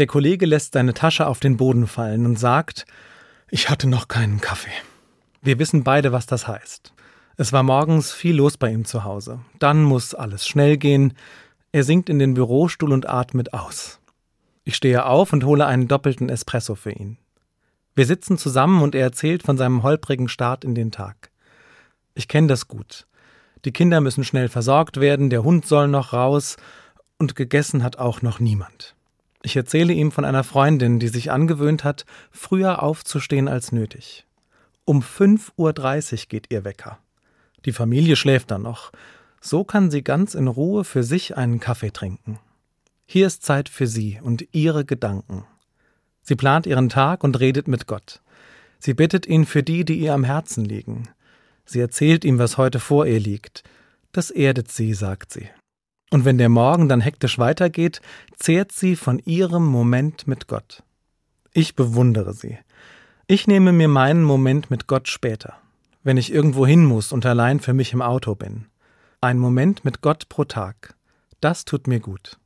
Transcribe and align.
Der 0.00 0.06
Kollege 0.06 0.46
lässt 0.46 0.72
seine 0.72 0.94
Tasche 0.94 1.26
auf 1.26 1.40
den 1.40 1.58
Boden 1.58 1.86
fallen 1.86 2.24
und 2.24 2.38
sagt, 2.38 2.86
ich 3.50 3.68
hatte 3.68 3.86
noch 3.86 4.08
keinen 4.08 4.40
Kaffee. 4.40 4.72
Wir 5.42 5.58
wissen 5.58 5.84
beide, 5.84 6.10
was 6.10 6.24
das 6.24 6.48
heißt. 6.48 6.94
Es 7.36 7.52
war 7.52 7.62
morgens 7.62 8.10
viel 8.10 8.36
los 8.36 8.56
bei 8.56 8.72
ihm 8.72 8.86
zu 8.86 9.04
Hause. 9.04 9.40
Dann 9.58 9.82
muss 9.82 10.14
alles 10.14 10.48
schnell 10.48 10.78
gehen. 10.78 11.12
Er 11.72 11.84
sinkt 11.84 12.08
in 12.08 12.18
den 12.18 12.32
Bürostuhl 12.32 12.94
und 12.94 13.10
atmet 13.10 13.52
aus. 13.52 14.00
Ich 14.64 14.74
stehe 14.74 15.04
auf 15.04 15.34
und 15.34 15.44
hole 15.44 15.66
einen 15.66 15.86
doppelten 15.86 16.30
Espresso 16.30 16.76
für 16.76 16.92
ihn. 16.92 17.18
Wir 17.94 18.06
sitzen 18.06 18.38
zusammen 18.38 18.80
und 18.80 18.94
er 18.94 19.02
erzählt 19.02 19.42
von 19.42 19.58
seinem 19.58 19.82
holprigen 19.82 20.28
Start 20.28 20.64
in 20.64 20.74
den 20.74 20.92
Tag. 20.92 21.30
Ich 22.14 22.26
kenne 22.26 22.46
das 22.46 22.68
gut. 22.68 23.06
Die 23.66 23.72
Kinder 23.72 24.00
müssen 24.00 24.24
schnell 24.24 24.48
versorgt 24.48 24.98
werden, 24.98 25.28
der 25.28 25.44
Hund 25.44 25.66
soll 25.66 25.88
noch 25.88 26.14
raus 26.14 26.56
und 27.18 27.36
gegessen 27.36 27.82
hat 27.82 27.98
auch 27.98 28.22
noch 28.22 28.40
niemand. 28.40 28.94
Ich 29.42 29.56
erzähle 29.56 29.92
ihm 29.92 30.12
von 30.12 30.24
einer 30.24 30.44
Freundin, 30.44 30.98
die 30.98 31.08
sich 31.08 31.30
angewöhnt 31.30 31.82
hat, 31.84 32.04
früher 32.30 32.82
aufzustehen 32.82 33.48
als 33.48 33.72
nötig. 33.72 34.26
Um 34.84 35.00
5.30 35.00 36.12
Uhr 36.12 36.28
geht 36.28 36.46
ihr 36.50 36.64
Wecker. 36.64 36.98
Die 37.64 37.72
Familie 37.72 38.16
schläft 38.16 38.50
dann 38.50 38.62
noch. 38.62 38.92
So 39.40 39.64
kann 39.64 39.90
sie 39.90 40.02
ganz 40.02 40.34
in 40.34 40.48
Ruhe 40.48 40.84
für 40.84 41.02
sich 41.02 41.36
einen 41.36 41.60
Kaffee 41.60 41.92
trinken. 41.92 42.38
Hier 43.06 43.26
ist 43.26 43.42
Zeit 43.42 43.68
für 43.68 43.86
sie 43.86 44.20
und 44.22 44.46
ihre 44.52 44.84
Gedanken. 44.84 45.44
Sie 46.22 46.36
plant 46.36 46.66
ihren 46.66 46.88
Tag 46.88 47.24
und 47.24 47.40
redet 47.40 47.66
mit 47.66 47.86
Gott. 47.86 48.20
Sie 48.78 48.94
bittet 48.94 49.26
ihn 49.26 49.46
für 49.46 49.62
die, 49.62 49.84
die 49.84 49.98
ihr 49.98 50.14
am 50.14 50.24
Herzen 50.24 50.64
liegen. 50.64 51.08
Sie 51.64 51.80
erzählt 51.80 52.24
ihm, 52.24 52.38
was 52.38 52.58
heute 52.58 52.80
vor 52.80 53.06
ihr 53.06 53.20
liegt. 53.20 53.62
Das 54.12 54.30
erdet 54.30 54.70
sie, 54.70 54.94
sagt 54.94 55.32
sie. 55.32 55.48
Und 56.10 56.24
wenn 56.24 56.38
der 56.38 56.48
Morgen 56.48 56.88
dann 56.88 57.00
hektisch 57.00 57.38
weitergeht, 57.38 58.00
zehrt 58.36 58.72
sie 58.72 58.96
von 58.96 59.20
ihrem 59.20 59.64
Moment 59.64 60.26
mit 60.26 60.48
Gott. 60.48 60.82
Ich 61.52 61.76
bewundere 61.76 62.34
sie. 62.34 62.58
Ich 63.28 63.46
nehme 63.46 63.72
mir 63.72 63.86
meinen 63.86 64.24
Moment 64.24 64.70
mit 64.72 64.88
Gott 64.88 65.06
später, 65.06 65.54
wenn 66.02 66.16
ich 66.16 66.32
irgendwo 66.32 66.66
hin 66.66 66.84
muss 66.84 67.12
und 67.12 67.24
allein 67.24 67.60
für 67.60 67.74
mich 67.74 67.92
im 67.92 68.02
Auto 68.02 68.34
bin. 68.34 68.66
Ein 69.20 69.38
Moment 69.38 69.84
mit 69.84 70.00
Gott 70.00 70.28
pro 70.28 70.44
Tag. 70.44 70.94
Das 71.40 71.64
tut 71.64 71.86
mir 71.86 72.00
gut. 72.00 72.39